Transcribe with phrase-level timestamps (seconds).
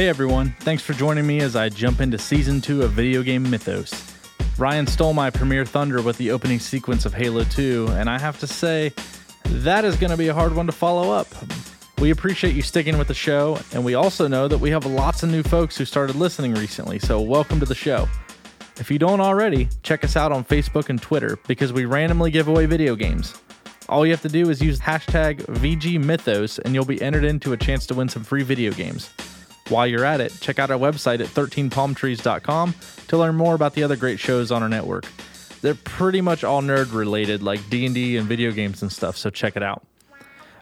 [0.00, 3.42] Hey everyone, thanks for joining me as I jump into season 2 of Video Game
[3.50, 3.92] Mythos.
[4.56, 8.40] Ryan stole my premiere thunder with the opening sequence of Halo 2, and I have
[8.40, 8.94] to say,
[9.44, 11.26] that is going to be a hard one to follow up.
[11.98, 15.22] We appreciate you sticking with the show, and we also know that we have lots
[15.22, 18.08] of new folks who started listening recently, so welcome to the show.
[18.78, 22.48] If you don't already, check us out on Facebook and Twitter because we randomly give
[22.48, 23.34] away video games.
[23.90, 27.58] All you have to do is use hashtag VGMythos and you'll be entered into a
[27.58, 29.10] chance to win some free video games.
[29.70, 32.74] While you're at it, check out our website at 13palmtrees.com
[33.06, 35.06] to learn more about the other great shows on our network.
[35.62, 39.56] They're pretty much all nerd related like D&D and video games and stuff, so check
[39.56, 39.86] it out.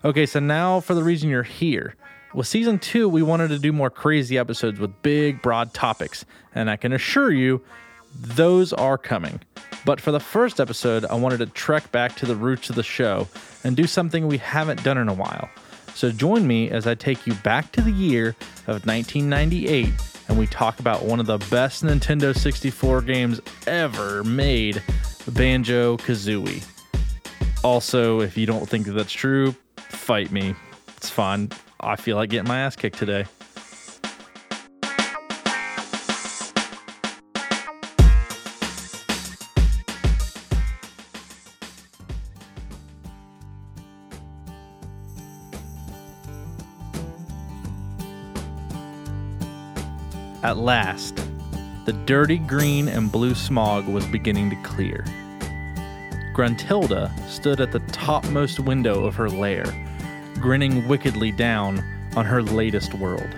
[0.04, 1.94] Okay, so now for the reason you're here.
[2.34, 6.68] With season 2, we wanted to do more crazy episodes with big broad topics, and
[6.68, 7.62] I can assure you
[8.14, 9.40] those are coming.
[9.86, 12.82] But for the first episode, I wanted to trek back to the roots of the
[12.82, 13.26] show
[13.64, 15.48] and do something we haven't done in a while.
[15.98, 18.28] So join me as I take you back to the year
[18.68, 19.92] of 1998
[20.28, 24.80] and we talk about one of the best Nintendo 64 games ever made,
[25.26, 26.64] Banjo Kazooie.
[27.64, 30.54] Also, if you don't think that that's true, fight me.
[30.96, 31.50] It's fine.
[31.80, 33.24] I feel like getting my ass kicked today.
[50.48, 51.14] At last,
[51.84, 55.04] the dirty green and blue smog was beginning to clear.
[56.34, 59.66] Gruntilda stood at the topmost window of her lair,
[60.36, 61.84] grinning wickedly down
[62.16, 63.28] on her latest world.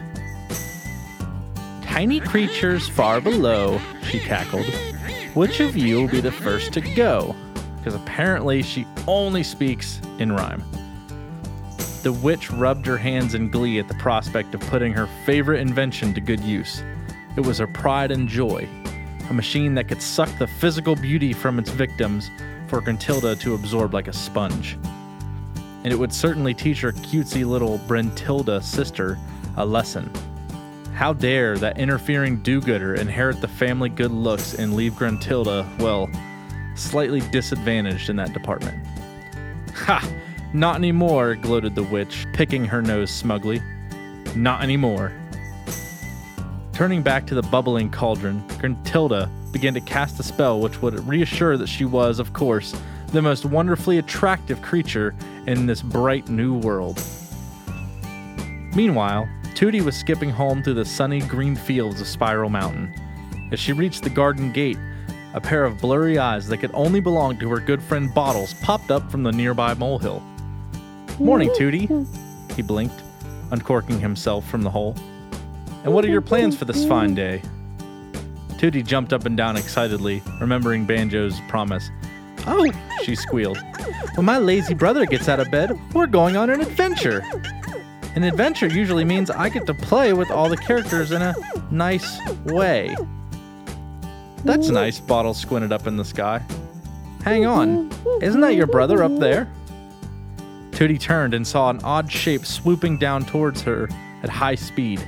[1.82, 4.72] Tiny creatures far below, she cackled.
[5.34, 7.34] Which of you will be the first to go?
[7.78, 10.62] Because apparently she only speaks in rhyme.
[12.04, 16.14] The witch rubbed her hands in glee at the prospect of putting her favorite invention
[16.14, 16.84] to good use.
[17.36, 18.68] It was her pride and joy,
[19.28, 22.30] a machine that could suck the physical beauty from its victims
[22.66, 24.78] for Gruntilda to absorb like a sponge.
[25.82, 29.18] And it would certainly teach her cutesy little Brentilda sister
[29.56, 30.10] a lesson.
[30.94, 36.10] How dare that interfering do gooder inherit the family good looks and leave Gruntilda, well,
[36.74, 38.86] slightly disadvantaged in that department?
[39.74, 40.06] Ha!
[40.52, 43.62] Not anymore, gloated the witch, picking her nose smugly.
[44.34, 45.12] Not anymore.
[46.80, 51.58] Turning back to the bubbling cauldron, Gruntilda began to cast a spell which would reassure
[51.58, 52.74] that she was, of course,
[53.08, 55.14] the most wonderfully attractive creature
[55.46, 56.98] in this bright new world.
[58.74, 62.94] Meanwhile, Tooty was skipping home through the sunny green fields of Spiral Mountain.
[63.52, 64.78] As she reached the garden gate,
[65.34, 68.90] a pair of blurry eyes that could only belong to her good friend Bottles popped
[68.90, 70.22] up from the nearby molehill.
[71.18, 71.90] Morning, Tooty,
[72.56, 73.02] he blinked,
[73.50, 74.96] uncorking himself from the hole.
[75.84, 77.42] And what are your plans for this fine day?
[78.58, 81.90] Tooty jumped up and down excitedly, remembering Banjo's promise.
[82.46, 82.70] Oh,
[83.02, 83.58] she squealed.
[84.14, 87.24] When my lazy brother gets out of bed, we're going on an adventure.
[88.14, 91.34] An adventure usually means I get to play with all the characters in a
[91.70, 92.94] nice way.
[94.44, 96.42] That's nice, Bottle squinted up in the sky.
[97.22, 99.48] Hang on, isn't that your brother up there?
[100.72, 103.88] Tooty turned and saw an odd shape swooping down towards her
[104.22, 105.06] at high speed.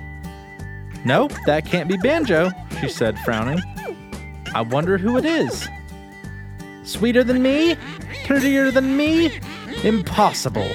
[1.05, 3.61] Nope, that can't be Banjo, she said, frowning.
[4.55, 5.69] I wonder who it is.
[6.85, 7.77] Sweeter than me?
[8.25, 9.41] Prettier than me?
[9.83, 10.69] Impossible.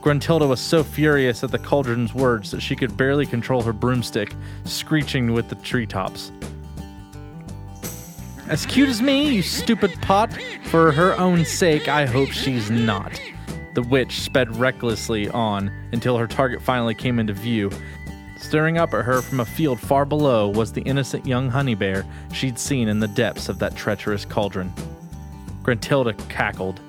[0.00, 4.34] Gruntilda was so furious at the cauldron's words that she could barely control her broomstick,
[4.64, 6.32] screeching with the treetops.
[8.48, 10.32] As cute as me, you stupid pot.
[10.64, 13.20] For her own sake, I hope she's not.
[13.74, 17.70] The witch sped recklessly on until her target finally came into view,
[18.50, 22.04] Staring up at her from a field far below was the innocent young honey bear
[22.32, 24.74] she'd seen in the depths of that treacherous cauldron.
[25.62, 26.80] Gruntilda cackled.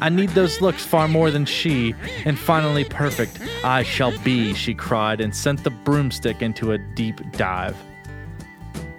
[0.00, 1.92] I need those looks far more than she,
[2.24, 7.20] and finally perfect I shall be, she cried, and sent the broomstick into a deep
[7.32, 7.76] dive.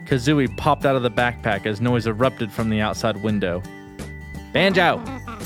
[0.03, 3.63] Kazooie popped out of the backpack as noise erupted from the outside window.
[4.51, 5.01] Banjo!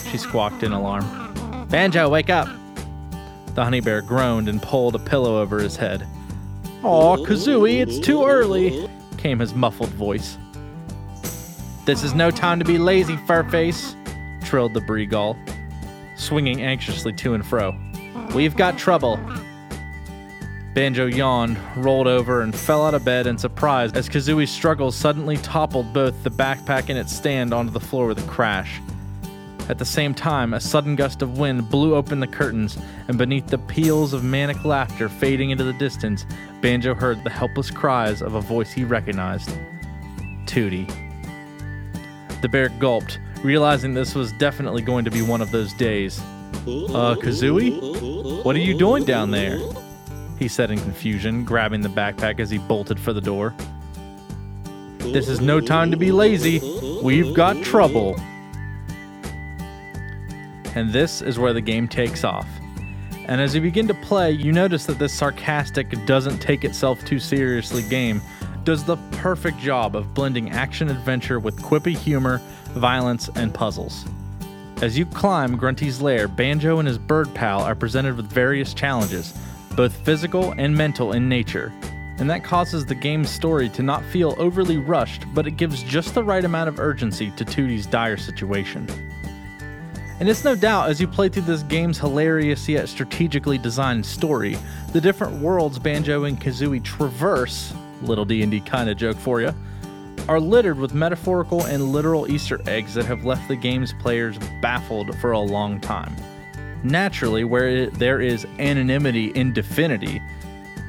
[0.09, 1.67] She squawked in alarm.
[1.69, 2.47] Banjo, wake up!
[3.53, 6.07] The honey bear groaned and pulled a pillow over his head.
[6.83, 10.37] Aw, Kazooie, it's too early, came his muffled voice.
[11.85, 13.95] This is no time to be lazy, Furface,
[14.43, 15.37] trilled the Breegull,
[16.17, 17.73] swinging anxiously to and fro.
[18.35, 19.17] We've got trouble.
[20.73, 25.37] Banjo yawned, rolled over, and fell out of bed in surprise as Kazooie's struggles suddenly
[25.37, 28.81] toppled both the backpack and its stand onto the floor with a crash.
[29.69, 32.77] At the same time, a sudden gust of wind blew open the curtains,
[33.07, 36.25] and beneath the peals of manic laughter fading into the distance,
[36.61, 39.57] Banjo heard the helpless cries of a voice he recognized
[40.45, 40.85] Tooty.
[42.41, 46.19] The bear gulped, realizing this was definitely going to be one of those days.
[46.65, 48.43] Uh, Kazooie?
[48.43, 49.59] What are you doing down there?
[50.39, 53.53] He said in confusion, grabbing the backpack as he bolted for the door.
[54.97, 56.59] This is no time to be lazy.
[57.01, 58.17] We've got trouble.
[60.75, 62.47] And this is where the game takes off.
[63.25, 67.19] And as you begin to play, you notice that this sarcastic, doesn't take itself too
[67.19, 68.21] seriously game
[68.63, 72.41] does the perfect job of blending action adventure with quippy humor,
[72.71, 74.05] violence, and puzzles.
[74.81, 79.33] As you climb Grunty's lair, Banjo and his bird pal are presented with various challenges,
[79.75, 81.71] both physical and mental in nature,
[82.19, 86.13] and that causes the game's story to not feel overly rushed, but it gives just
[86.13, 88.87] the right amount of urgency to Tooty's dire situation.
[90.19, 94.57] And it's no doubt as you play through this game's hilarious yet strategically designed story,
[94.93, 99.53] the different worlds Banjo and Kazooie traverse, little D&D kind of joke for you,
[100.29, 105.13] are littered with metaphorical and literal Easter eggs that have left the game's players baffled
[105.17, 106.15] for a long time.
[106.83, 110.21] Naturally, where there is anonymity in Dfinity,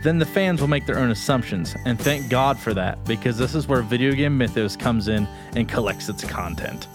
[0.03, 3.55] then the fans will make their own assumptions, and thank God for that, because this
[3.55, 6.87] is where Video Game Mythos comes in and collects its content.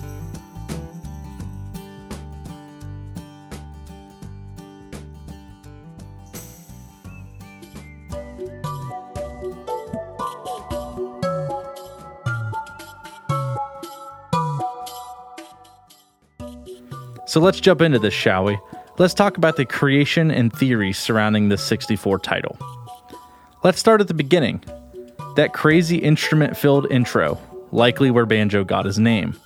[17.30, 18.58] So let's jump into this, shall we?
[18.98, 22.58] Let's talk about the creation and theories surrounding this 64 title.
[23.64, 24.64] Let's start at the beginning.
[25.36, 27.38] That crazy instrument filled intro,
[27.72, 29.40] likely where Banjo got his name.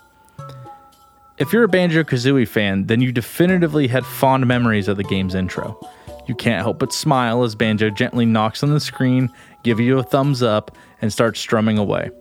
[1.37, 5.35] If you're a Banjo Kazooie fan, then you definitively had fond memories of the game's
[5.35, 5.77] intro.
[6.25, 9.29] You can't help but smile as Banjo gently knocks on the screen,
[9.63, 10.71] give you a thumbs up,
[11.01, 12.11] and starts strumming away.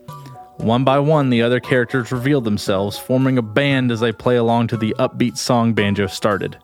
[0.57, 4.67] One by one, the other characters reveal themselves, forming a band as they play along
[4.67, 6.57] to the upbeat song Banjo started.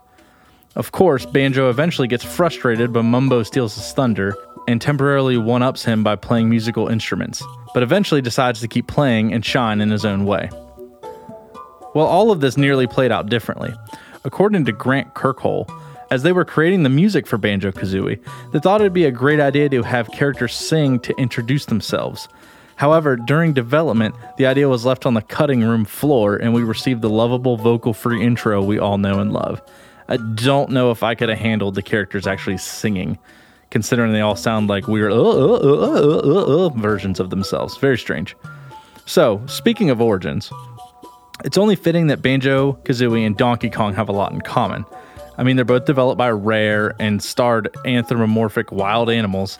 [0.75, 4.35] Of course, Banjo eventually gets frustrated, but Mumbo steals his thunder
[4.67, 7.43] and temporarily one ups him by playing musical instruments,
[7.73, 10.49] but eventually decides to keep playing and shine in his own way.
[11.95, 13.73] Well, all of this nearly played out differently.
[14.23, 15.71] According to Grant Kirkhope,
[16.11, 18.19] as they were creating the music for Banjo Kazooie,
[18.51, 22.29] they thought it'd be a great idea to have characters sing to introduce themselves,
[22.79, 27.01] However, during development, the idea was left on the cutting room floor and we received
[27.01, 29.61] the lovable vocal free intro we all know and love.
[30.07, 33.17] I don't know if I could have handled the characters actually singing,
[33.69, 37.75] considering they all sound like weird uh, uh, uh, versions of themselves.
[37.75, 38.33] Very strange.
[39.05, 40.49] So, speaking of origins,
[41.43, 44.85] it's only fitting that Banjo, Kazooie, and Donkey Kong have a lot in common.
[45.37, 49.59] I mean, they're both developed by Rare and starred anthropomorphic wild animals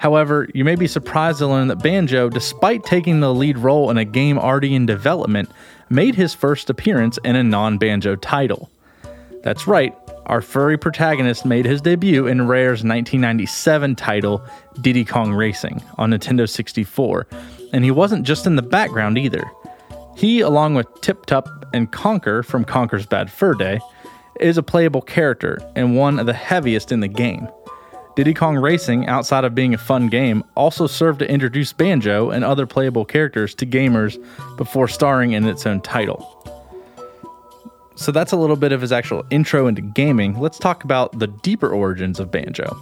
[0.00, 3.98] However, you may be surprised to learn that Banjo, despite taking the lead role in
[3.98, 5.50] a game already in development,
[5.90, 8.70] made his first appearance in a non Banjo title.
[9.42, 9.94] That's right,
[10.24, 14.42] our furry protagonist made his debut in Rare's 1997 title,
[14.80, 17.26] Diddy Kong Racing, on Nintendo 64,
[17.74, 19.44] and he wasn't just in the background either.
[20.16, 23.80] He, along with Tip Top and Conker from Conker's Bad Fur Day,
[24.40, 27.46] is a playable character and one of the heaviest in the game.
[28.20, 32.44] Diddy Kong Racing, outside of being a fun game, also served to introduce Banjo and
[32.44, 34.22] other playable characters to gamers
[34.58, 36.20] before starring in its own title.
[37.94, 40.38] So that's a little bit of his actual intro into gaming.
[40.38, 42.76] Let's talk about the deeper origins of Banjo.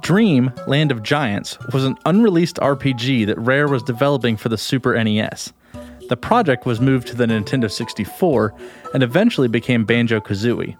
[0.00, 4.94] Dream Land of Giants was an unreleased RPG that Rare was developing for the Super
[5.04, 5.52] NES.
[6.08, 8.54] The project was moved to the Nintendo 64
[8.94, 10.74] and eventually became Banjo Kazooie.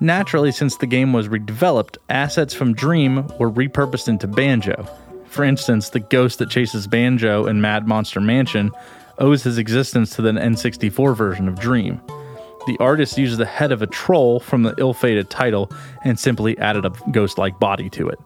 [0.00, 4.86] Naturally, since the game was redeveloped, assets from Dream were repurposed into Banjo.
[5.26, 8.72] For instance, the ghost that chases Banjo in Mad Monster Mansion
[9.18, 12.00] owes his existence to the N64 version of Dream.
[12.66, 15.70] The artist used the head of a troll from the ill fated title
[16.04, 18.18] and simply added a ghost like body to it.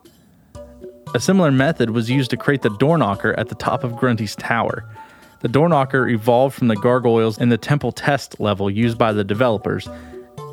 [1.15, 4.35] A similar method was used to create the door knocker at the top of Grunty's
[4.35, 4.89] tower.
[5.41, 9.25] The door knocker evolved from the gargoyles in the temple test level used by the
[9.25, 9.89] developers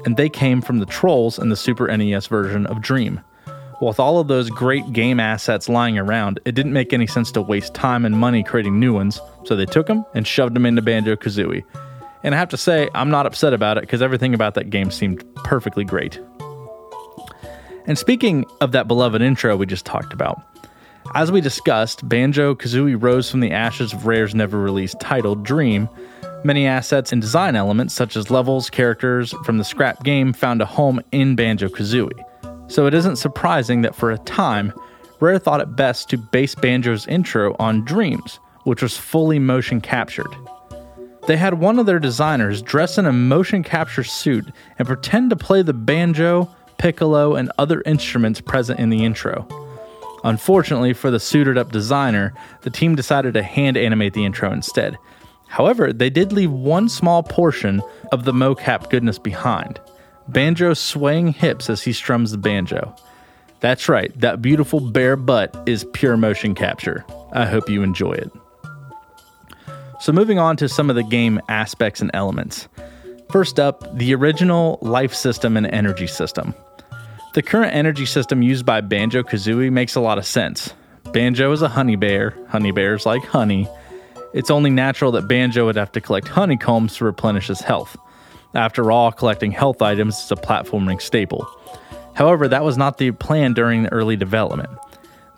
[0.06, 3.22] and they came from the Trolls in the Super NES version of Dream.
[3.80, 7.42] With all of those great game assets lying around, it didn't make any sense to
[7.42, 10.82] waste time and money creating new ones, so they took them and shoved them into
[10.82, 11.64] Banjo Kazooie.
[12.24, 14.90] And I have to say, I'm not upset about it because everything about that game
[14.90, 16.20] seemed perfectly great.
[17.86, 20.42] And speaking of that beloved intro we just talked about,
[21.16, 25.88] as we discussed, Banjo Kazooie rose from the ashes of Rare's never released title, Dream,
[26.44, 30.66] Many assets and design elements, such as levels, characters from the scrap game, found a
[30.66, 32.24] home in Banjo Kazooie.
[32.72, 34.74] So it isn't surprising that for a time,
[35.20, 40.34] Rare thought it best to base Banjo's intro on Dreams, which was fully motion captured.
[41.28, 44.46] They had one of their designers dress in a motion capture suit
[44.78, 49.48] and pretend to play the banjo, piccolo, and other instruments present in the intro.
[50.24, 54.98] Unfortunately for the suited up designer, the team decided to hand animate the intro instead.
[55.48, 59.80] However, they did leave one small portion of the mocap goodness behind
[60.28, 62.94] Banjo swaying hips as he strums the banjo.
[63.60, 67.06] That's right, that beautiful bare butt is pure motion capture.
[67.32, 68.32] I hope you enjoy it.
[70.00, 72.68] So, moving on to some of the game aspects and elements.
[73.32, 76.54] First up, the original life system and energy system.
[77.34, 80.74] The current energy system used by Banjo Kazooie makes a lot of sense.
[81.14, 83.68] Banjo is a honey bear, honey bears like honey.
[84.38, 87.98] It's only natural that Banjo would have to collect honeycombs to replenish his health.
[88.54, 91.48] After all, collecting health items is a platforming staple.
[92.14, 94.70] However, that was not the plan during the early development.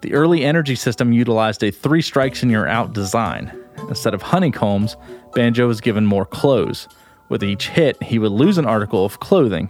[0.01, 3.57] The early energy system utilized a three strikes and you're out design.
[3.87, 4.97] Instead of honeycombs,
[5.33, 6.89] Banjo was given more clothes.
[7.29, 9.69] With each hit, he would lose an article of clothing.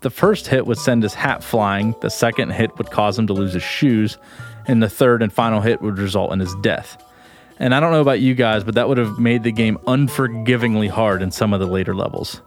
[0.00, 3.34] The first hit would send his hat flying, the second hit would cause him to
[3.34, 4.18] lose his shoes,
[4.66, 7.00] and the third and final hit would result in his death.
[7.58, 10.88] And I don't know about you guys, but that would have made the game unforgivingly
[10.88, 12.40] hard in some of the later levels.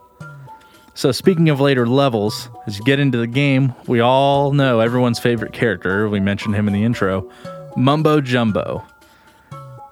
[0.94, 5.20] So, speaking of later levels, as you get into the game, we all know everyone's
[5.20, 6.08] favorite character.
[6.08, 7.30] We mentioned him in the intro
[7.76, 8.84] Mumbo Jumbo.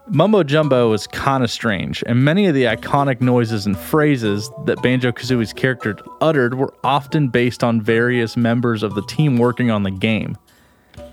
[0.09, 4.83] Mumbo Jumbo is kind of strange, and many of the iconic noises and phrases that
[4.83, 9.83] Banjo Kazooie's character uttered were often based on various members of the team working on
[9.83, 10.37] the game.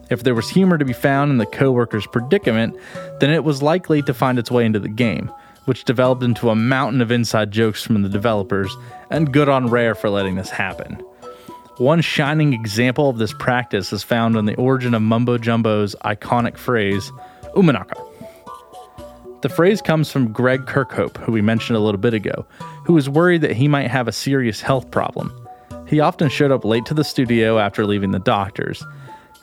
[0.09, 2.75] If there was humor to be found in the co worker's predicament,
[3.19, 5.31] then it was likely to find its way into the game,
[5.65, 8.75] which developed into a mountain of inside jokes from the developers,
[9.09, 11.01] and good on Rare for letting this happen.
[11.77, 16.57] One shining example of this practice is found in the origin of Mumbo Jumbo's iconic
[16.57, 17.11] phrase,
[17.55, 17.99] Umanaka.
[19.41, 22.45] The phrase comes from Greg Kirkhope, who we mentioned a little bit ago,
[22.85, 25.33] who was worried that he might have a serious health problem.
[25.87, 28.83] He often showed up late to the studio after leaving the doctors.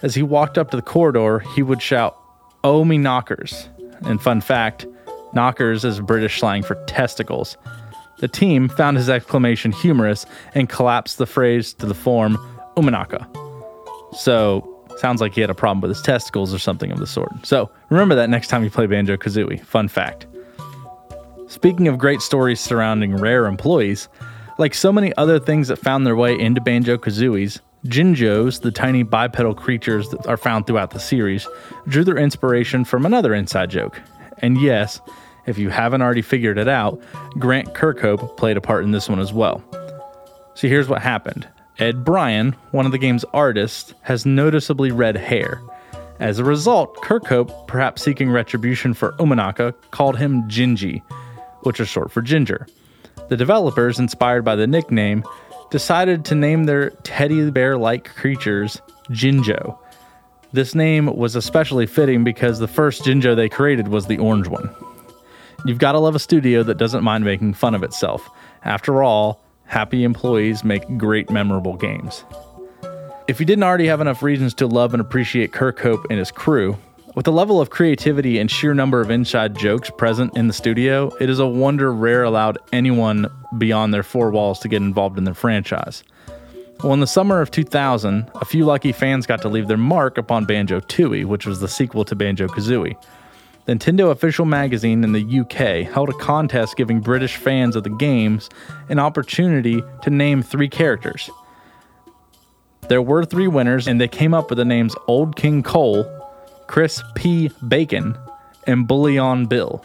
[0.03, 2.17] As he walked up to the corridor, he would shout,
[2.65, 3.69] Oh, me knockers.
[4.03, 4.87] And fun fact,
[5.33, 7.57] knockers is British slang for testicles.
[8.19, 12.37] The team found his exclamation humorous and collapsed the phrase to the form
[12.77, 13.27] Umanaka.
[14.15, 17.31] So Sounds like he had a problem with his testicles or something of the sort.
[17.43, 19.65] So remember that next time you play Banjo Kazooie.
[19.65, 20.27] Fun fact.
[21.47, 24.09] Speaking of great stories surrounding rare employees,
[24.59, 29.03] like so many other things that found their way into Banjo Kazooie's, Jinjos, the tiny
[29.03, 31.49] bipedal creatures that are found throughout the series,
[31.89, 34.01] drew their inspiration from another inside joke.
[34.39, 35.01] And yes,
[35.47, 37.01] if you haven't already figured it out,
[37.39, 39.63] Grant Kirkhope played a part in this one as well.
[40.55, 45.63] So here's what happened Ed Bryan, one of the game's artists, has noticeably red hair.
[46.19, 51.01] As a result, Kirkhope, perhaps seeking retribution for Umanaka, called him Gingy,
[51.63, 52.67] which is short for ginger.
[53.31, 55.25] The developers, inspired by the nickname,
[55.71, 59.79] decided to name their teddy bear like creatures Jinjo.
[60.53, 64.69] This name was especially fitting because the first Jinjo they created was the orange one.
[65.65, 68.29] You've got to love a studio that doesn't mind making fun of itself.
[68.65, 72.25] After all, Happy employees make great, memorable games.
[73.29, 76.77] If you didn't already have enough reasons to love and appreciate Kirkhope and his crew,
[77.15, 81.15] with the level of creativity and sheer number of inside jokes present in the studio,
[81.21, 83.27] it is a wonder Rare allowed anyone
[83.59, 86.05] beyond their four walls to get involved in their franchise.
[86.83, 90.17] Well, in the summer of 2000, a few lucky fans got to leave their mark
[90.17, 92.97] upon Banjo Tooie, which was the sequel to Banjo Kazooie.
[93.67, 97.91] The Nintendo official magazine in the UK held a contest giving British fans of the
[97.91, 98.49] games
[98.89, 101.29] an opportunity to name three characters.
[102.89, 106.20] There were three winners, and they came up with the names Old King Cole,
[106.71, 107.51] Chris P.
[107.67, 108.17] Bacon,
[108.65, 109.85] and Bullion Bill.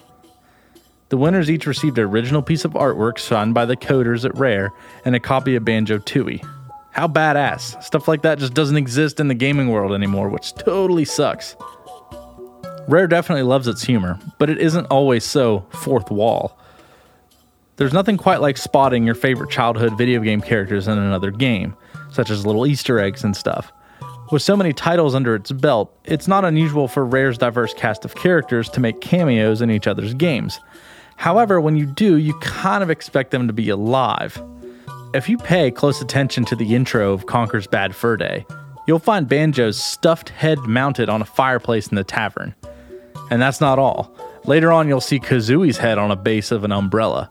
[1.09, 4.71] The winners each received an original piece of artwork signed by the coders at Rare
[5.03, 6.47] and a copy of Banjo Tooie.
[6.91, 7.81] How badass!
[7.83, 11.55] Stuff like that just doesn't exist in the gaming world anymore, which totally sucks.
[12.87, 16.55] Rare definitely loves its humor, but it isn't always so fourth wall.
[17.77, 21.75] There's nothing quite like spotting your favorite childhood video game characters in another game,
[22.11, 23.71] such as little Easter eggs and stuff.
[24.31, 28.15] With so many titles under its belt, it's not unusual for Rare's diverse cast of
[28.15, 30.59] characters to make cameos in each other's games.
[31.15, 34.41] However, when you do, you kind of expect them to be alive.
[35.13, 38.47] If you pay close attention to the intro of Conker's Bad Fur Day,
[38.87, 42.55] you'll find Banjo's stuffed head mounted on a fireplace in the tavern.
[43.29, 44.11] And that's not all.
[44.45, 47.29] Later on, you'll see Kazooie's head on a base of an umbrella.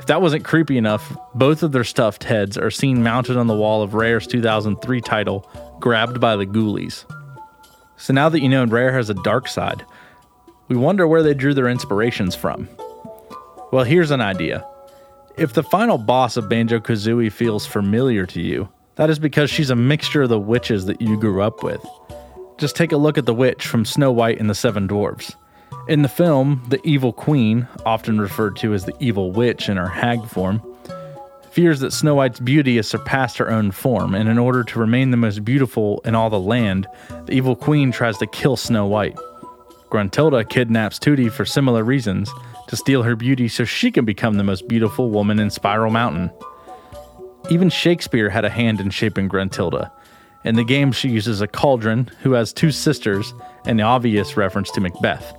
[0.00, 3.54] If that wasn't creepy enough, both of their stuffed heads are seen mounted on the
[3.54, 5.46] wall of Rare's 2003 title,
[5.78, 7.04] Grabbed by the Ghoulies.
[7.98, 9.84] So now that you know Rare has a dark side,
[10.68, 12.66] we wonder where they drew their inspirations from.
[13.72, 14.66] Well, here's an idea.
[15.36, 19.68] If the final boss of Banjo Kazooie feels familiar to you, that is because she's
[19.68, 21.84] a mixture of the witches that you grew up with.
[22.56, 25.36] Just take a look at the witch from Snow White and the Seven Dwarfs.
[25.90, 29.88] In the film, the evil queen, often referred to as the evil witch in her
[29.88, 30.62] hag form,
[31.50, 35.10] fears that Snow White's beauty has surpassed her own form, and in order to remain
[35.10, 36.86] the most beautiful in all the land,
[37.26, 39.18] the evil queen tries to kill Snow White.
[39.90, 42.30] Gruntilda kidnaps Tooty for similar reasons
[42.68, 46.30] to steal her beauty so she can become the most beautiful woman in Spiral Mountain.
[47.50, 49.90] Even Shakespeare had a hand in shaping Gruntilda.
[50.44, 54.80] In the game, she uses a cauldron who has two sisters, an obvious reference to
[54.80, 55.34] Macbeth.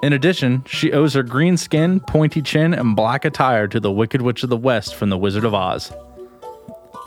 [0.00, 4.22] In addition, she owes her green skin, pointy chin, and black attire to the Wicked
[4.22, 5.92] Witch of the West from The Wizard of Oz.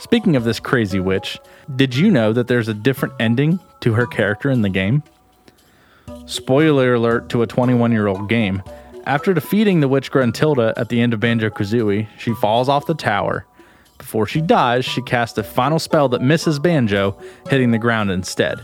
[0.01, 1.39] Speaking of this crazy witch,
[1.75, 5.03] did you know that there's a different ending to her character in the game?
[6.25, 8.62] Spoiler alert to a 21 year old game.
[9.05, 12.93] After defeating the witch Gruntilda at the end of Banjo Kazooie, she falls off the
[12.93, 13.45] tower.
[14.00, 17.17] Before she dies, she casts a final spell that misses Banjo,
[17.50, 18.60] hitting the ground instead.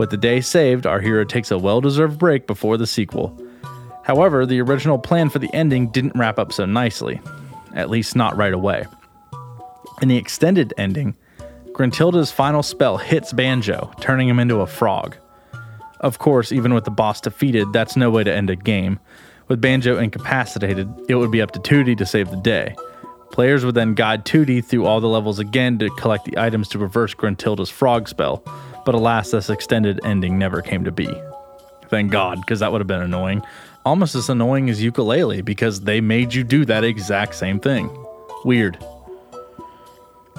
[0.00, 3.38] With the day saved, our hero takes a well deserved break before the sequel.
[4.02, 7.20] However, the original plan for the ending didn't wrap up so nicely,
[7.74, 8.86] at least not right away.
[10.00, 11.18] In the extended ending,
[11.74, 15.18] Gruntilda's final spell hits Banjo, turning him into a frog.
[16.00, 18.98] Of course, even with the boss defeated, that's no way to end a game.
[19.48, 22.74] With Banjo incapacitated, it would be up to Tooty to save the day.
[23.32, 26.78] Players would then guide Tooty through all the levels again to collect the items to
[26.78, 28.42] reverse Gruntilda's frog spell,
[28.84, 31.08] but alas, this extended ending never came to be.
[31.88, 33.42] Thank God, because that would have been annoying.
[33.84, 37.90] Almost as annoying as Yooka-Laylee, because they made you do that exact same thing.
[38.44, 38.78] Weird.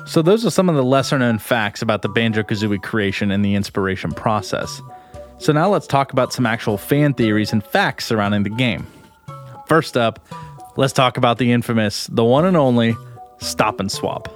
[0.05, 3.45] So, those are some of the lesser known facts about the Banjo Kazooie creation and
[3.45, 4.81] the inspiration process.
[5.41, 8.85] So now let's talk about some actual fan theories and facts surrounding the game.
[9.65, 10.19] First up,
[10.77, 12.95] let's talk about the infamous, the one and only
[13.39, 14.27] Stop and Swap.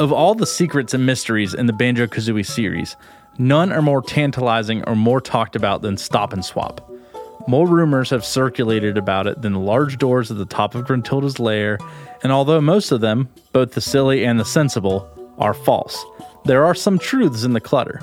[0.00, 2.96] Of all the secrets and mysteries in the Banjo Kazooie series,
[3.38, 6.90] none are more tantalizing or more talked about than Stop and Swap.
[7.46, 11.38] More rumors have circulated about it than the large doors at the top of Gruntilda's
[11.38, 11.78] lair,
[12.22, 16.04] and although most of them, both the silly and the sensible, are false,
[16.44, 18.00] there are some truths in the clutter.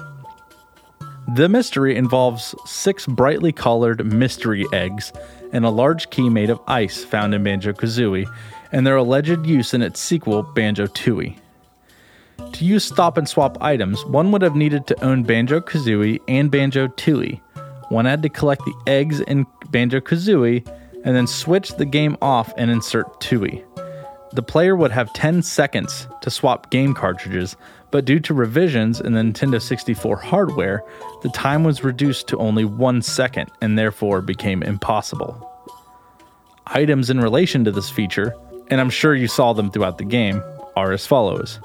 [1.35, 5.13] The mystery involves six brightly colored mystery eggs
[5.53, 8.27] and a large key made of ice found in Banjo Kazooie,
[8.71, 11.37] and their alleged use in its sequel, Banjo Tooie.
[12.53, 16.51] To use stop and swap items, one would have needed to own Banjo Kazooie and
[16.51, 17.41] Banjo Tooie.
[17.89, 20.65] One had to collect the eggs in Banjo Kazooie
[21.03, 23.65] and then switch the game off and insert Tooie.
[24.33, 27.57] The player would have 10 seconds to swap game cartridges,
[27.91, 30.83] but due to revisions in the Nintendo 64 hardware,
[31.23, 35.49] the time was reduced to only one second and therefore became impossible.
[36.67, 38.33] Items in relation to this feature,
[38.69, 40.41] and I'm sure you saw them throughout the game,
[40.77, 41.59] are as follows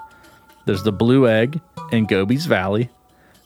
[0.66, 1.60] there's the blue egg
[1.92, 2.90] in Gobi's Valley,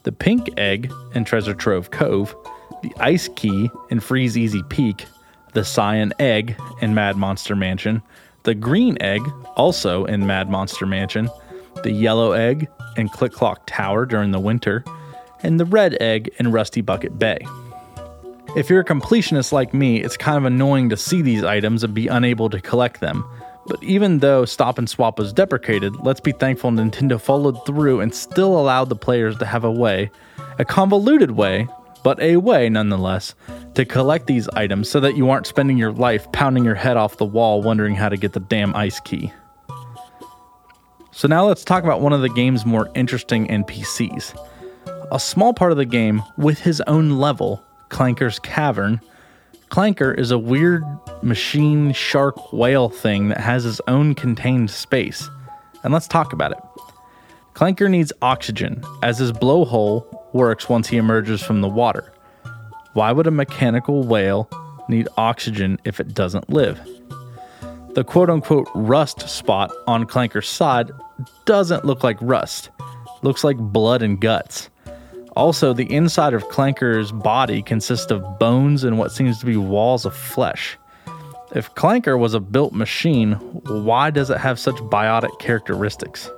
[0.03, 2.35] the pink egg in Treasure Trove Cove,
[2.83, 5.07] the ice key in Freezeezy Peak,
[5.53, 8.03] the cyan egg in Mad Monster Mansion,
[8.45, 9.21] the green egg
[9.57, 11.29] also in Mad Monster Mansion,
[11.83, 14.85] the yellow egg in Click Clock Tower during the winter,
[15.43, 17.39] and the red egg in Rusty Bucket Bay.
[18.57, 21.95] If you're a completionist like me, it's kind of annoying to see these items and
[21.95, 23.25] be unable to collect them.
[23.67, 28.15] But even though Stop and Swap was deprecated, let's be thankful Nintendo followed through and
[28.15, 30.11] still allowed the players to have a way,
[30.59, 31.69] a convoluted way,
[32.03, 33.35] but a way nonetheless,
[33.75, 37.19] to collect these items so that you aren't spending your life pounding your head off
[37.19, 39.33] the wall wondering how to get the damn ice key.
[41.13, 44.35] So now let's talk about one of the game's more interesting NPCs.
[45.13, 49.01] A small part of the game with his own level, Clanker's Cavern.
[49.71, 50.85] Clanker is a weird
[51.23, 55.31] machine shark whale thing that has his own contained space.
[55.85, 56.59] And let's talk about it.
[57.55, 62.13] Clanker needs oxygen, as his blowhole works once he emerges from the water.
[62.95, 64.51] Why would a mechanical whale
[64.89, 66.81] need oxygen if it doesn't live?
[67.95, 70.91] The quote unquote rust spot on Clanker's side
[71.45, 72.71] doesn't look like rust,
[73.23, 74.70] looks like blood and guts.
[75.41, 80.05] Also, the inside of Clanker's body consists of bones and what seems to be walls
[80.05, 80.77] of flesh.
[81.55, 83.33] If Clanker was a built machine,
[83.65, 86.29] why does it have such biotic characteristics?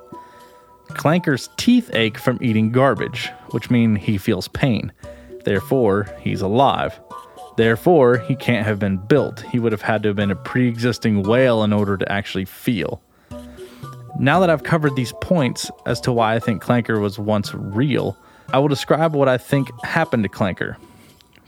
[0.90, 4.92] Clanker's teeth ache from eating garbage, which means he feels pain.
[5.44, 7.00] Therefore, he's alive.
[7.56, 9.40] Therefore, he can't have been built.
[9.40, 12.44] He would have had to have been a pre existing whale in order to actually
[12.44, 13.02] feel.
[14.16, 18.16] Now that I've covered these points as to why I think Clanker was once real,
[18.52, 20.76] I will describe what I think happened to Clanker.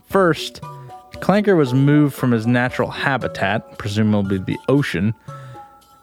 [0.08, 0.62] First,
[1.16, 5.14] Clanker was moved from his natural habitat, presumably the ocean,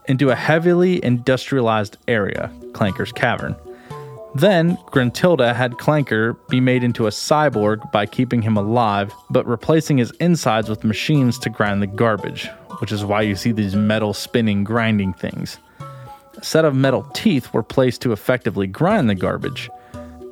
[0.08, 3.56] into a heavily industrialized area, Clanker's Cavern.
[4.36, 9.98] Then, Gruntilda had Clanker be made into a cyborg by keeping him alive, but replacing
[9.98, 12.48] his insides with machines to grind the garbage,
[12.80, 15.58] which is why you see these metal spinning grinding things.
[16.38, 19.70] A set of metal teeth were placed to effectively grind the garbage.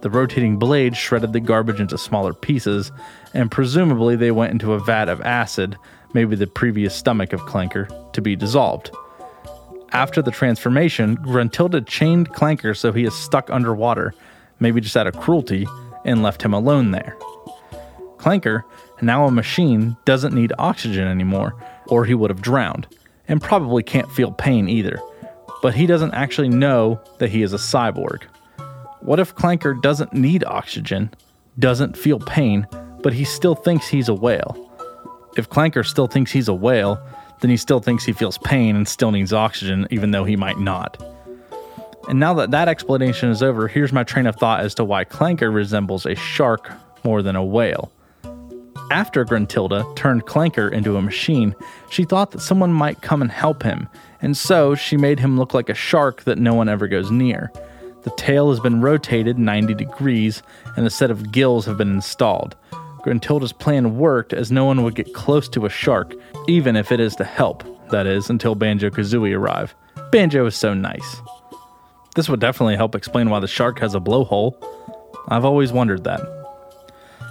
[0.01, 2.91] The rotating blade shredded the garbage into smaller pieces,
[3.33, 5.77] and presumably they went into a vat of acid,
[6.13, 8.91] maybe the previous stomach of Clanker, to be dissolved.
[9.91, 14.13] After the transformation, Gruntilda chained Clanker so he is stuck underwater,
[14.59, 15.67] maybe just out of cruelty,
[16.05, 17.17] and left him alone there.
[18.17, 18.63] Clanker,
[19.01, 21.55] now a machine, doesn't need oxygen anymore,
[21.87, 22.87] or he would have drowned,
[23.27, 25.01] and probably can't feel pain either.
[25.61, 28.23] But he doesn't actually know that he is a cyborg.
[29.01, 31.13] What if Clanker doesn't need oxygen,
[31.57, 32.67] doesn't feel pain,
[33.01, 34.69] but he still thinks he's a whale?
[35.37, 37.01] If Clanker still thinks he's a whale,
[37.39, 40.59] then he still thinks he feels pain and still needs oxygen, even though he might
[40.59, 41.01] not.
[42.09, 45.05] And now that that explanation is over, here's my train of thought as to why
[45.05, 46.71] Clanker resembles a shark
[47.03, 47.91] more than a whale.
[48.91, 51.55] After Gruntilda turned Clanker into a machine,
[51.89, 53.87] she thought that someone might come and help him,
[54.21, 57.51] and so she made him look like a shark that no one ever goes near.
[58.09, 60.41] The tail has been rotated 90 degrees,
[60.75, 62.55] and a set of gills have been installed.
[63.03, 66.15] Gruntilda's plan worked as no one would get close to a shark,
[66.47, 69.75] even if it is to help, that is, until Banjo Kazooie arrive.
[70.11, 71.17] Banjo is so nice.
[72.15, 74.55] This would definitely help explain why the shark has a blowhole.
[75.27, 76.21] I've always wondered that.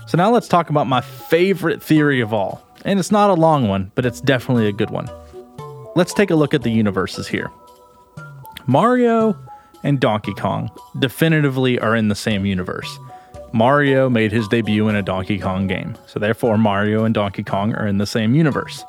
[0.07, 2.64] So now let's talk about my favorite theory of all.
[2.85, 5.11] And it's not a long one, but it's definitely a good one.
[5.97, 7.51] Let's take a look at the universes here.
[8.69, 9.37] Mario
[9.83, 12.99] and Donkey Kong definitively are in the same universe.
[13.53, 17.75] Mario made his debut in a Donkey Kong game, so therefore Mario and Donkey Kong
[17.75, 18.85] are in the same universe.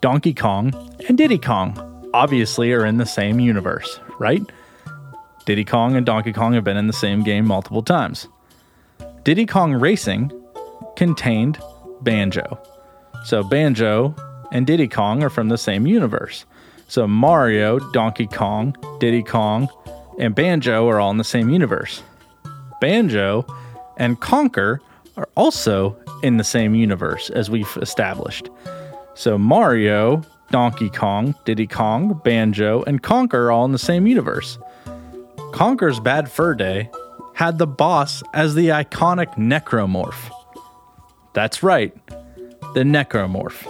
[0.00, 0.72] Donkey Kong
[1.08, 4.42] and Diddy Kong obviously are in the same universe, right?
[5.44, 8.28] Diddy Kong and Donkey Kong have been in the same game multiple times.
[9.22, 10.32] Diddy Kong Racing
[10.96, 11.58] contained
[12.00, 12.58] Banjo.
[13.24, 14.14] So Banjo
[14.50, 16.44] and Diddy Kong are from the same universe.
[16.92, 19.66] So Mario, Donkey Kong, Diddy Kong,
[20.18, 22.02] and Banjo are all in the same universe.
[22.82, 23.46] Banjo
[23.96, 24.78] and Conker
[25.16, 28.50] are also in the same universe as we've established.
[29.14, 34.58] So Mario, Donkey Kong, Diddy Kong, Banjo, and Conker are all in the same universe.
[35.54, 36.90] Conker's Bad Fur Day
[37.32, 40.30] had the boss as the iconic Necromorph.
[41.32, 41.96] That's right,
[42.74, 43.66] the Necromorph.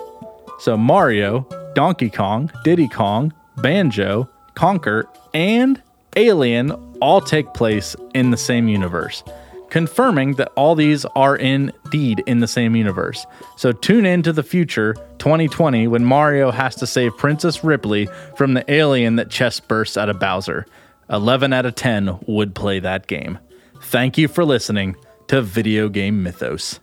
[0.59, 5.05] So Mario, Donkey Kong, Diddy Kong, Banjo, Conker,
[5.35, 5.81] and
[6.17, 9.25] Alien all take place in the same universe,
[9.71, 13.27] confirming that all these are indeed in the same universe.
[13.57, 18.55] So tune in to the future, 2020, when Mario has to save Princess Ripley from
[18.55, 20.67] the alien that chest bursts out of Bowser.
[21.11, 23.39] 11 out of 10 would play that game.
[23.83, 24.97] Thank you for listening
[25.29, 26.79] to Video Game Mythos.